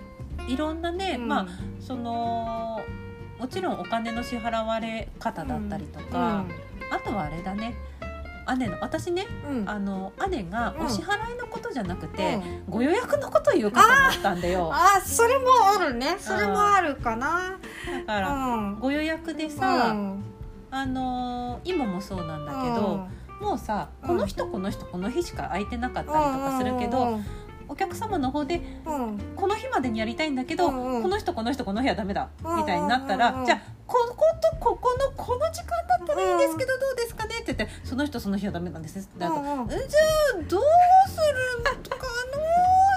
[0.48, 1.28] いろんなね、うん。
[1.28, 1.48] まあ
[1.80, 2.82] その
[3.40, 6.44] もちろんお金の支払われ方だったりとか、
[6.92, 7.76] あとはあれだね
[8.56, 9.58] 姉の私ねうん。
[9.60, 10.86] うんあの姉がうん。
[10.86, 12.64] お支払いのことじゃなくて、うん。
[12.70, 14.70] ご予約のことを言うかと思ったんだよ。
[14.74, 16.16] あそれもあるね。
[16.20, 17.58] それもあるかな。
[18.06, 18.80] だから、うん。
[18.80, 20.24] ご予約でさ、うん。
[20.70, 23.08] あの今もそうなんだけど、
[23.42, 27.26] もうさこの人この人この日しか空いてなかったりとかするけど、うん
[27.70, 29.20] お客様の方でうん。
[29.36, 31.02] この日までにやりたいんだけど、うんうん。
[31.04, 39.20] この人この人この日はダメだうんみたいになったら、じゃあこことここのこの時間だったらいいんですけどどうですかねって言ってその人その日はダメなんですねって。
[39.20, 39.72] なるとうんうん。
[39.72, 39.80] えじゃ
[40.40, 40.62] あどう
[41.10, 41.82] するかの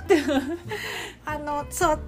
[0.00, 0.60] って。
[1.24, 1.98] あのそう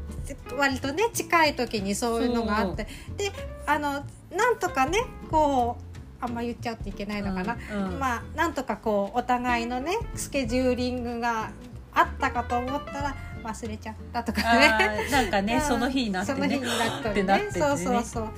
[0.57, 2.87] 割とね近い時にそういうのがあって。
[3.17, 3.33] で
[3.67, 7.99] あのなんとかねこうあんま言っちゃっていけないのかな、うんうん。
[7.99, 11.51] まあなんとかこうお互いのねスケジューリングが
[11.95, 15.07] あったかと思ったら忘れちゃったとかあね。
[15.09, 15.61] ーなんかねうん。
[15.61, 16.39] その日になってね。
[16.39, 17.67] その日になってなっててね。
[17.67, 18.29] そうそうそう。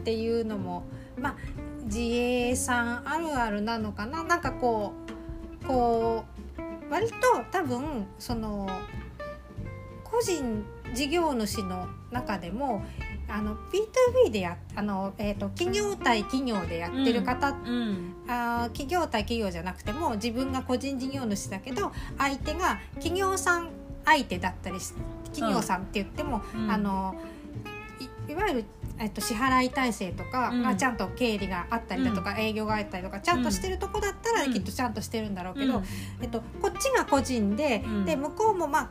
[0.00, 0.84] っていうのも
[1.18, 1.34] まあ
[1.84, 4.22] 自営さんあるあるなのかな。
[4.24, 4.92] なんかこ
[5.62, 6.24] うこ
[6.58, 7.14] う割と
[7.50, 8.68] 多分その
[10.04, 12.82] 個人事業主の中でも
[13.28, 23.68] あの B2B でやあの、えー、と企業対企業でやってる方うんあー企業対企業じゃなくても自分が個人事業主だけど相手が企業さん
[24.04, 24.94] 相手だったりし
[25.34, 26.70] 企業さんって言っても、うん。
[26.70, 27.14] あの
[28.28, 28.64] いいわゆる、
[28.98, 30.62] えっと、支払い体制とかうん。
[30.62, 34.52] がちゃんと経理があったりだとか、営業があったりとかちゃんとしてるとこだったらうん。
[34.52, 35.84] きっとちゃんとしてるんだろうけど、うん。
[36.20, 38.04] えっと、こっちが個人で,、うん。
[38.04, 38.90] で向こうもまあ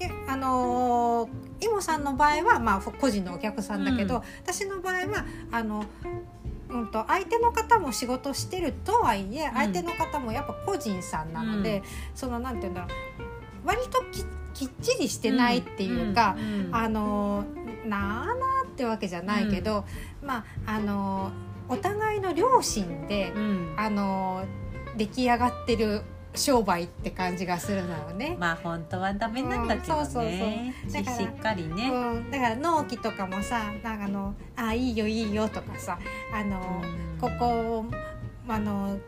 [0.00, 1.28] えあのー、
[1.64, 4.22] イモさんの場合は、まあ、個人のお客さんだけど、うん。
[4.42, 5.84] 私の場合はあの、
[6.68, 11.84] うん、と相手の方も仕事してるとはいえ相手の方もやっぱ個人さんなので、うん。
[12.14, 12.90] そのなんていうんだろう。
[13.66, 14.24] 割とき
[14.54, 17.44] きっちりしてないっていうか、んんあの
[17.86, 18.34] なあなあ
[18.66, 19.84] ってわけじゃないけど、
[20.22, 21.32] まああの
[21.68, 23.74] お互いの両親で、うん。
[23.76, 24.44] あの
[24.96, 26.02] 出来上がってる
[26.34, 28.36] 商売って感じがするのよね。
[28.38, 31.04] まあ本当はダメなんだけどうんそうそうねそう。
[31.04, 35.98] しっかりね、うん、だから納期とかもさなんかあの「あいいよいいよ」とかさ
[36.32, 37.18] あの、うん。
[37.20, 37.84] ここ
[38.46, 38.98] あの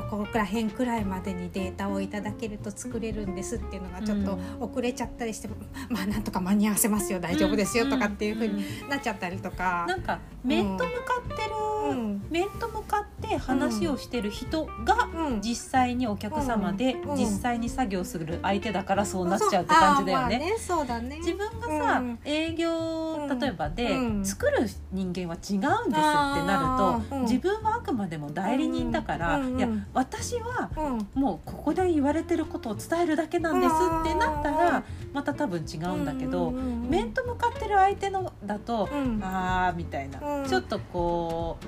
[0.00, 5.56] ここら辺くらいまでにデータをいただけると作れるんですっていうのがちょっと遅れちゃったりしても、
[5.88, 9.84] まあなんとか間に合わせますよ大丈夫ですよとかっていうふうになっちゃったりとか。
[9.88, 11.50] なんか面と向かってる、
[11.90, 12.22] うん。
[12.30, 15.40] 面と向かって話をしてる人がうん。
[15.40, 17.16] 実際にお客様でうん。
[17.16, 20.56] 実際に作業する相手だからそうなっちゃうって感じだよね。
[20.58, 21.16] そうあーまあそうだね。
[21.18, 22.18] 自分がさ、うん。
[22.24, 24.24] 営業うん例えばで、うん。
[24.24, 31.20] 作る人間は違うんですってなると、自分はあくまでも代理人だから、うんうんいや私はうん。
[31.20, 39.20] もうここで言われてることを伝えるだけなんですってなったうんらまた多分違うんだけど、面と向かってる相手のだと、うん。
[39.22, 40.48] あーみたいな、うん。
[40.48, 41.58] ちょっとこ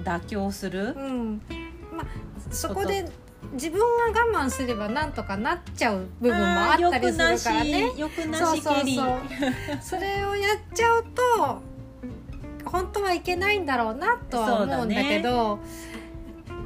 [0.00, 1.42] う妥協する、うん。
[1.92, 2.06] まあ
[2.50, 3.08] そこで
[3.52, 3.80] 自分
[4.12, 7.92] が我慢すればなんとかなっちゃう部分もあったりするからね。
[7.96, 9.20] よくなそうそうそう
[9.80, 11.62] それをやっちゃうと
[12.64, 15.60] 本当はいけないんだろうなとは思うんだけど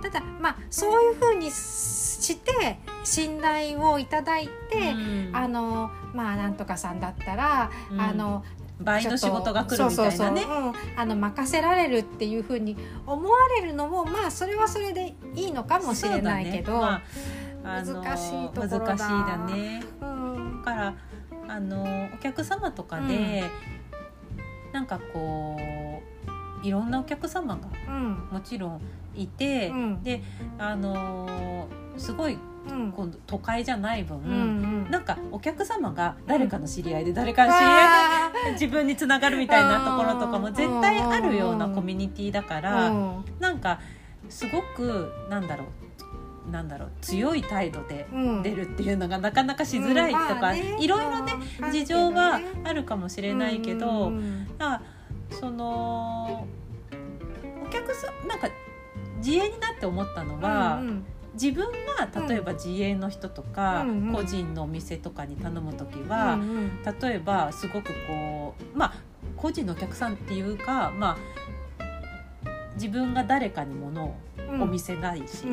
[0.02, 5.30] ただまあそういうふうにして信頼をいただいて、うん。
[5.32, 8.00] あのまあなんとかさんだったら、うん。
[8.00, 8.44] あの
[8.80, 10.46] 倍の仕事が来るみたいなね。
[10.96, 16.78] あの任せられるっていうふうに思われるのもまあそれはそれでいいのかもしれないけど、ね。
[16.78, 17.02] ま
[17.78, 18.78] あ難しいところだ。
[18.78, 19.82] 難しいだね。
[20.00, 20.62] うん。
[20.64, 20.94] だから
[21.48, 23.44] あのお客様とかで、
[24.72, 25.56] なんかこ
[26.62, 28.28] ういろんなお客様がうん。
[28.30, 28.80] もちろん
[29.14, 30.02] いて、うん。
[30.02, 30.22] で
[30.58, 32.92] あのすごいうん。
[32.92, 34.90] 今度都会じゃない分、うんうん。
[34.90, 38.52] なんかお客様が誰かの知り合いで誰かの知り合いであ。
[38.52, 40.54] 自分につながるみたいなところとかもうん。
[40.54, 43.24] 絶対あるようなコミュニティだかーら、うん。
[43.40, 43.80] なんか
[44.28, 48.42] すごくなんだろうなんだろう強い態度でうん。
[48.42, 51.72] 出るっていうのがなかなかしづらいとか、いろいろねうん。
[51.72, 54.48] 事情はあるかもしれないけど、うん。
[54.58, 54.82] あ
[55.30, 56.46] その
[57.64, 58.48] お客さんなんか
[59.24, 61.64] 自営になって思ったのは、うん自分
[61.96, 64.12] が例えば自営の人とか、うんうん。
[64.12, 66.82] 個人のお店とかに頼む時うんは、うん。
[66.82, 68.94] 例えばすごくこうまあ
[69.36, 71.18] 個人のお客さんっていうかまあ
[72.74, 74.14] 自分が誰かに物を
[74.50, 74.62] うん。
[74.62, 75.50] お店ないし、う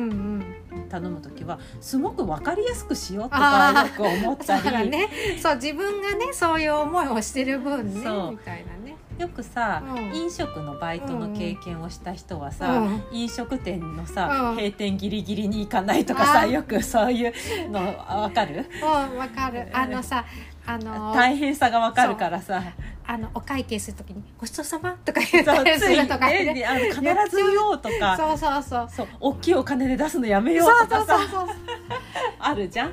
[0.72, 0.88] うん。
[0.88, 5.08] 頼む時はすごく分かりやすくしようとかよく思っただからり、ね。
[5.40, 8.00] そう自分がねそういう思いをしてる分ね
[8.30, 8.77] みたいなね
[9.18, 10.14] よくさ、うん。
[10.14, 13.02] 飲食のバイトの経験をした人はさ、うん。
[13.12, 14.56] 飲食店のさ、うん。
[14.56, 17.32] 閉店ギリギリに行かないとかさよくそういう
[17.70, 18.64] の分かる？
[18.82, 19.68] うんわかる。
[19.72, 20.24] あのさ
[20.66, 22.62] あの大変さが分かるからさ。
[23.10, 26.52] あのお会計するときに「ごちそうさま」とか言ったそうりすついるとかね。
[26.52, 28.16] ねあの必ず言おうとか。
[28.18, 28.88] そうそうそう。
[28.94, 31.18] そう大きいお金で出すのやめよそううとかさ。
[31.18, 31.56] そうそうそう。
[32.38, 32.92] あるじゃん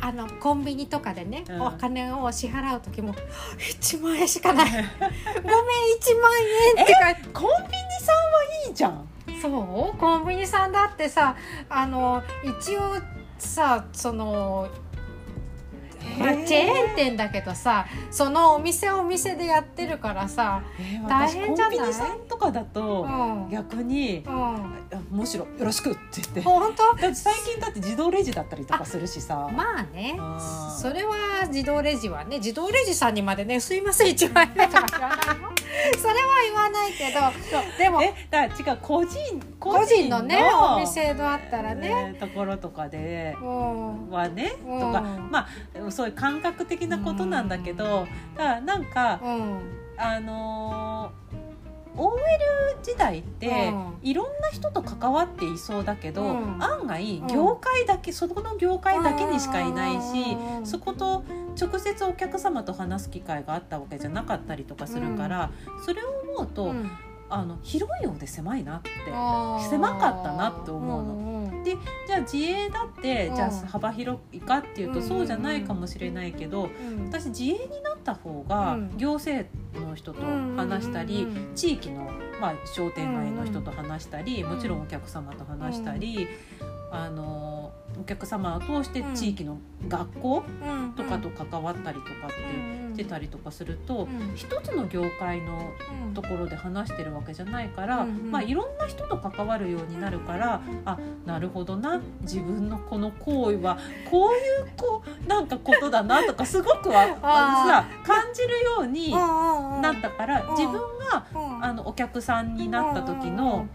[0.00, 1.62] あのコンビニとかでね、うん。
[1.62, 3.14] お金を支払う時も
[3.58, 4.66] 「1万円しかない。
[4.70, 4.82] ごめん1
[6.20, 6.32] 万
[6.76, 7.28] 円」って書いて。
[7.32, 9.08] コンビニさんはいいじゃん。
[9.40, 9.98] そう？
[9.98, 11.36] コンビニさんだってさ
[11.68, 12.96] あの一応
[13.38, 14.68] さその
[16.18, 21.76] まあ、チェーン店だけどさそのお店お店でやってるからさ、えー大私変じゃない？
[21.78, 24.56] コンビニさんとかだうとんうん、逆にあ
[25.10, 26.40] むしろよろしくって言って。
[26.42, 27.14] 本当？
[27.14, 29.48] 最近だって自動レジだったりとかするしさ。
[29.52, 30.18] まあね。
[30.80, 35.50] それは自動レジはね自動レジさんにまでね「すいません1枚目」とか言わないの
[35.98, 37.20] それは言わないけど
[37.78, 39.18] でもえだから違う個人
[39.58, 44.10] 個人のねお店のあったらね、えーところとかでうん。
[44.10, 44.92] はねとうん。
[44.92, 48.06] かまあそういう感覚的なことなんだけど
[48.36, 49.60] だからなんかうん
[49.96, 51.26] あのー
[51.98, 52.20] OL
[52.82, 53.94] 時代ってうん。
[54.02, 56.62] いろんな人と関わっていそうだけど、うん。
[56.62, 57.26] 案外うん。
[57.26, 61.24] 業界だけ、そこの業界だけにしかいないし、うんそこと
[61.58, 65.50] 直接お客様と話す機会があったわけじゃなかったりとかするから、
[65.86, 66.90] それを思うと、うん
[67.28, 68.90] あの広いようで狭いなって。
[69.68, 71.14] 狭かったなって思うの。
[71.14, 73.36] んんでじゃあ自営だって、うん。
[73.36, 78.96] じゃあ幅広いかっていうと、うんそうじゃないかもしれないけど、うん私自営になった方がうん。
[78.96, 80.22] 行政の人と
[80.56, 82.10] 話したり、うんうんうん地域の、
[82.40, 84.54] まあ、商店街の人と話したり、うん。
[84.54, 86.28] もちろんお客様と話したり、
[86.90, 90.92] あのお客様を通して地域の学校うん。
[90.92, 94.32] とかと関わったりとかってしてたりとかすると、うん。
[94.34, 95.72] 一つの業界の
[96.06, 103.76] うんところで話してるわけじゃないから、まあ、いろんな人と関わるようになるからあなるほどな自分のこの行為は
[104.10, 110.56] こういうこうなんかことだなとかすごくは あさ感じるようになったからうん。
[110.56, 111.64] 自分がうん。
[111.64, 113.66] あのお客さんになった時の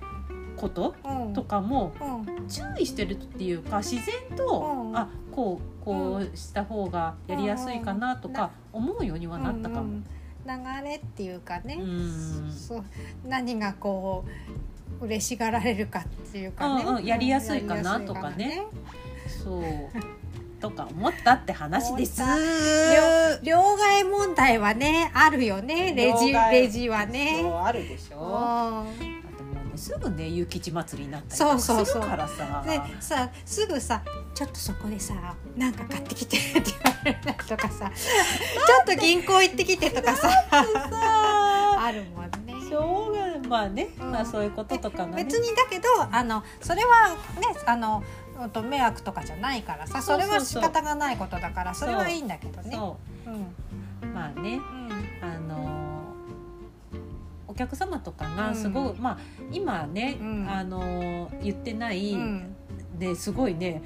[0.61, 1.33] ことうん。
[1.33, 2.47] とかもうん。
[2.47, 4.97] 注意してるっていうか自然とうん。
[4.97, 9.81] あこうこうした方がやりやすいかなとか思うようにはなったかも。
[9.81, 10.05] うん
[10.43, 12.51] 流れっていうかね、うん。
[12.51, 12.83] そう。
[13.27, 14.25] 何がこ
[14.99, 17.05] う嬉しがられるかっていうかね、うんうん。
[17.05, 18.63] やりやすいかなとかね。
[19.43, 19.63] そう。
[20.59, 22.21] とか思ったって話です。
[22.21, 22.37] 思っ
[23.43, 25.93] 両替問題はねあるよね。
[25.95, 27.43] レジレジはね。
[27.63, 28.85] あるでしょ。
[29.81, 31.85] すぐね諭吉祭りになったりそうそうそう。
[31.85, 32.63] するからさ。
[32.63, 34.03] でさすぐさ
[34.35, 35.15] 「ちょっとそこでさ
[35.57, 40.65] なんか買ってきて」って言われたりとかさ「ちょっと銀行行ってきて」とかささ。
[41.83, 42.53] あるもんね。
[42.69, 44.11] しょうがまあね、うん。
[44.11, 45.23] まあそういうこととかがね。
[45.23, 47.15] 別にだけどあのそれはね
[47.65, 48.03] あの
[48.39, 52.75] うんと迷惑とかじゃないからさそれは仕方がないことだからそれはいいんだけどね。
[52.75, 54.05] そうう。
[54.05, 54.13] ん。
[54.13, 54.57] まあね。
[54.57, 55.27] うん。
[55.27, 55.80] あの
[57.51, 59.01] お客様とかがすごい、うん。
[59.01, 59.17] まあ
[59.51, 60.49] 今ね、うん。
[60.49, 62.55] あの言ってない、うん。
[62.97, 63.81] ですごいね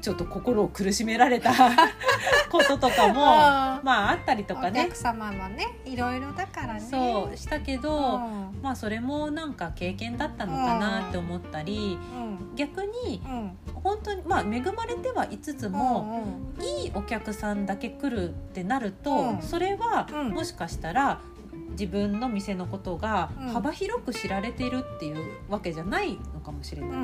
[0.00, 1.52] ちょっと心を苦しめられた
[2.50, 6.80] こととかもまああったりとかおね客様もねいろいろだからね。
[6.80, 8.58] そうしたけど、うん。
[8.60, 12.56] まあそれもなんか経験だったのかなって思ったり、うん。
[12.56, 13.56] 逆にうん。
[13.74, 16.24] 本当にまあ恵まれてはいつつも、
[16.58, 16.64] うん。
[16.64, 19.42] いいお客さんだけ来るってなると、うん。
[19.42, 20.30] それはうん。
[20.30, 21.20] もしかしたら
[21.70, 23.48] 自分の店のことがうん。
[23.48, 25.16] 幅広く知られているっていう
[25.48, 26.90] わけじゃないのかもしれない。
[26.90, 26.94] う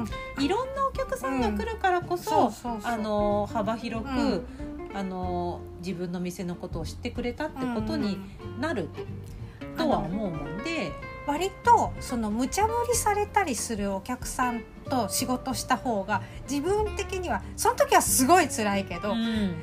[0.41, 0.45] ん。
[0.45, 4.47] いろんなお客さんが来るからこそ、幅広く、うん。
[4.95, 8.19] あの自分の店のことを知ってくれたってことに
[8.57, 8.61] うん。
[8.61, 8.89] なる
[9.77, 10.93] とは思うもんで、
[11.27, 19.55] 割とその無茶ぶりされたりするお客さんと仕事した方が自分的にはその時はすごい辛いけど、うん。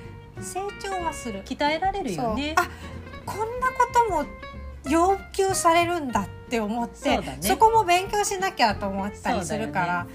[0.41, 1.43] 成長はする。
[1.43, 2.55] 鍛えられるよね。
[2.57, 2.67] あ
[3.25, 4.25] こんなことも
[4.89, 10.07] 要求されるんだって思ってねこも勉強しなきゃと思ったりするから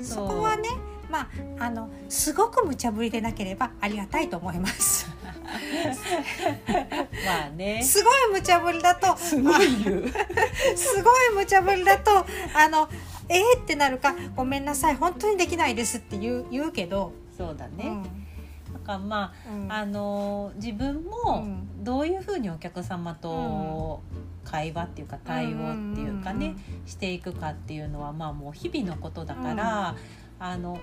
[0.00, 0.68] そ,、そうこはね
[1.10, 5.08] まああのすごく無茶ぶりでなければありがたいと思います。
[7.24, 7.82] まあね。
[7.82, 10.08] すごい無茶ぶりだとすごい言う。
[10.74, 12.88] すごい無茶ぶりだとあの
[13.28, 17.84] えー、ってなるか「ごめんなさい本当にできないです」って言う言うけど、そうだね。
[17.86, 18.23] うんだ
[18.84, 19.72] からまうん。
[19.72, 21.84] ああの自分もうん。
[21.84, 24.02] どういうふうにお客様と
[24.44, 29.96] 会話っていうか対応っていうかねしていくかっていうのはまあもう日々のことだから、
[30.38, 30.78] あの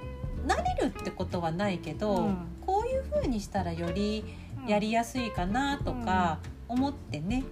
[0.46, 2.38] 慣れるってことはないけど、うん。
[2.66, 4.24] こういうふうにしたらより
[4.68, 7.44] やりやすいかなとか思ってね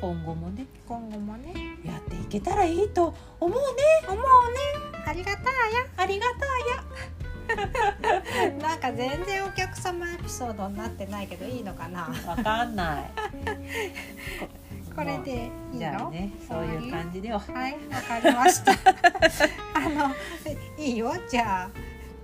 [0.00, 1.54] 今後もね今後もね。
[1.84, 3.64] やっていけたらいいと思うね。
[4.06, 4.22] 思うね。
[5.06, 5.40] ありがた
[5.96, 6.30] ありがい
[8.60, 12.08] なんか全然お客様エピソードになってないけどいいのかな？
[12.26, 13.10] わかんない。
[14.94, 16.10] これでいいの？
[16.10, 17.38] ねそういう感じでよ。
[17.38, 18.72] はいわかりました。
[19.74, 20.14] あの
[20.76, 21.70] いいよじゃあ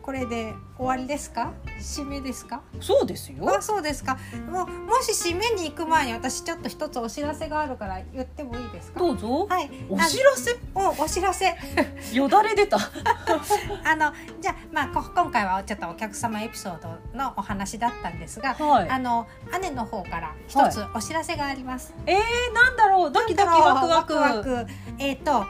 [0.04, 1.52] これで終わりですか？
[1.80, 2.60] 締めですか？
[2.78, 3.48] そうですよ。
[3.56, 4.18] あそうですか。
[4.50, 8.98] もうもし締めに行く前に私ちょっと一つお知らせがあるから言ってもいいですか？
[9.00, 9.70] どうぞ、はい。
[9.88, 10.56] お知らせ？
[10.74, 11.54] おお知らせ。
[12.12, 12.76] よだれ出た。
[13.84, 18.90] あのじゃあまあこ今回はちょっとお客様エピソードのお話だったんですが、はい。
[18.90, 19.26] あの
[19.62, 22.18] 姉の方から一つお知らせがあります、えー、
[22.54, 23.10] なんだろう？
[23.12, 24.14] ドキドキワクワク。
[24.14, 24.66] ワクワク。
[24.98, 25.46] えっ、と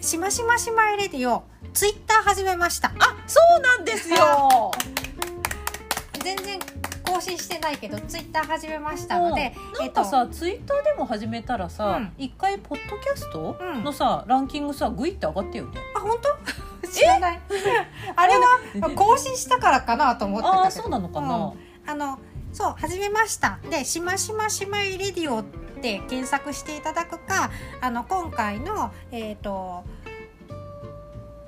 [0.00, 1.42] しましましまいレディオ
[1.74, 2.88] ツイッター始めました。
[2.98, 4.70] あそうなんですよ。
[6.24, 6.58] 全然
[7.06, 12.12] 更新してないけどツイッター始めましたので、うんなんかさ、ツイッターでも始めたらうさん。
[12.18, 13.84] 一、回ポッドキャストうん。
[13.84, 15.78] のさ、ランキングさグイって上がってよね。
[15.94, 16.18] あ本
[16.82, 16.88] 当？
[16.88, 17.40] 知らない。
[18.16, 18.46] あれは
[18.96, 20.62] 更新したからかなと思ってたけど。
[20.64, 21.52] ああそうなのかな、うん。
[21.86, 22.18] あの
[22.52, 23.58] そう始めました。
[23.70, 25.44] で「しましましまいレディオ」
[25.80, 27.50] って検索していただくか
[27.80, 29.82] あの今回のえっ、と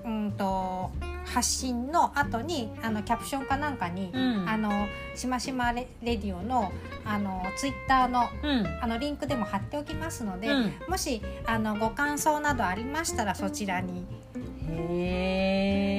[0.05, 0.91] うんと
[1.25, 4.49] 発信の後にあのキャプションかなんかに、うん。
[4.49, 6.73] あのしましまレレディオの
[7.05, 8.67] あのツイッターのうん。
[8.83, 10.73] あのリンクでも貼っておきますので、うん。
[10.89, 14.05] もしあのご感想などありましたらそちらに、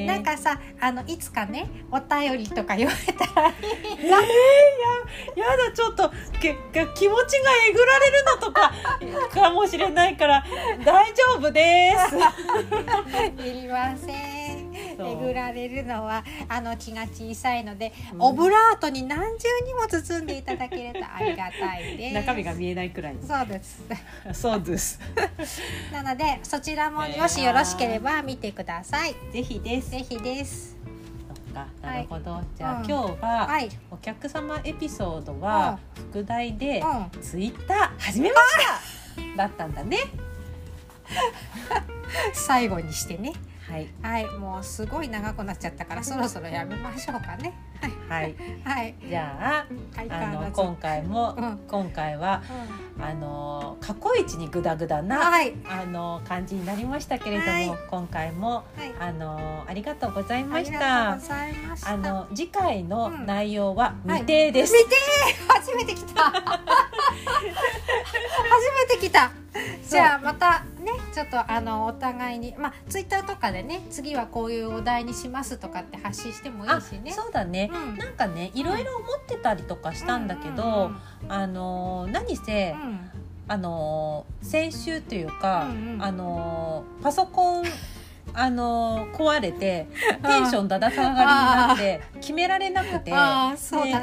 [0.07, 3.55] なんかさあのいつかねお便りとか言われたらいい。
[3.99, 4.17] えー、や
[5.47, 8.71] やだちょっとけけ気持ちがえぐられるのとか
[9.31, 10.43] かもしれないから
[10.83, 12.15] 大丈夫です。
[13.47, 14.32] いりません。
[15.05, 19.25] えぐられるのはあの気が小さいので、うんオブラートに何重
[19.65, 22.13] にも包んでいただけるとありがたいです。
[22.15, 23.83] 中身が見えないくらいそうです。
[24.33, 24.99] そうです
[25.91, 29.15] なのでそちらもえーもしよろしければ見てください。
[29.31, 30.75] ぜひですぜひです。
[31.27, 33.69] そっかなるほど、じゃあ、うん今日は、はい。
[33.91, 35.77] お客様エピソードは
[36.11, 37.21] 副題で、うん。
[37.21, 39.97] ツイッター始めましただったんだね
[42.33, 43.33] 最後にしてね。
[43.73, 44.25] はいはい。
[44.37, 47.53] もうすごい長くなっちゃったからそろそろやめましょうかね。
[48.07, 48.95] はい はい。
[49.09, 49.65] じゃ
[49.95, 50.51] 相ああの。
[50.51, 52.43] 今回も、うん今回は
[53.01, 55.55] あの過去一にグダグダうんな、はい。
[55.67, 58.93] あの感じになりましたけれども、はい今回もはい。
[58.99, 61.13] あのありがとうございました。
[61.13, 61.17] あ
[61.97, 64.95] の次回のうん内容ははい未定です、見て
[65.51, 66.41] 初めて来た 初
[68.77, 69.31] めて来た
[69.87, 77.11] じゃあまたねちょっとあのお互いにまあツイッターとかでね次はこういうお題にしますとかって発信してもいいあしね。
[77.11, 77.97] そうだね、うん。
[77.97, 80.91] なんかねいろいろ思ってたりとかしたんだけど、
[81.29, 82.99] あの何せ、うんうん。
[83.47, 86.03] あの先週というか、うんうん。
[86.03, 87.65] あのパソコン
[88.33, 89.87] あの壊れて
[90.23, 93.17] テンションだだ下がりになって決められなくて、ね。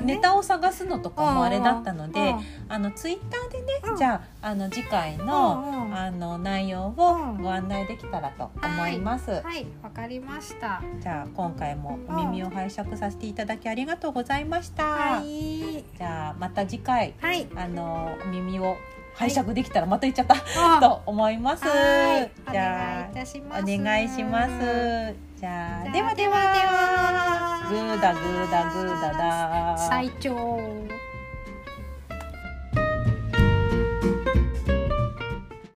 [0.05, 3.97] でネタを探すのとかもあれだったので、うんあのツイッターでね、うん。
[3.97, 9.31] じゃああの次回の,、あの内容をうんご案内できたらと思います。
[9.31, 10.81] はいわかりました。
[11.01, 14.85] じゃあ今回もお耳を拝借させていただきありがとうございました。
[14.85, 15.85] はい。
[15.99, 17.49] じゃあまた次回はい。
[17.57, 18.77] あのお耳を
[19.15, 20.81] 拝借できたらまた言っちゃった、あ。
[20.81, 21.65] と思います。
[21.65, 23.63] じ願いゃいたしあます。
[23.63, 25.15] お願いします。
[25.37, 26.41] じゃあではでは。
[26.53, 26.71] では
[27.09, 27.69] は。
[27.69, 29.79] グーだグーだグーだだ。
[29.79, 30.71] 最長